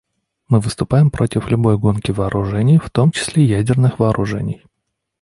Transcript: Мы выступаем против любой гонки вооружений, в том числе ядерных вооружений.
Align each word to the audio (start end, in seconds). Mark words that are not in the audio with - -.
Мы 0.49 0.59
выступаем 0.59 1.11
против 1.11 1.47
любой 1.51 1.77
гонки 1.77 2.09
вооружений, 2.09 2.79
в 2.79 2.89
том 2.89 3.11
числе 3.11 3.43
ядерных 3.45 3.99
вооружений. 3.99 4.63